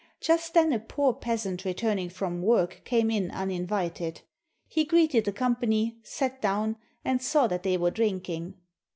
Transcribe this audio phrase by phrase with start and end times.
[0.19, 4.21] Just then a poor peasant re turning from work came in uninvited.
[4.65, 8.55] He greeted the company, sat down, and saw that they were drinking.